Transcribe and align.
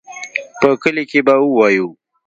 په 0.59 0.69
کلي 0.81 1.03
کښې 1.09 1.21
به 1.25 1.33
ووايو. 1.39 1.87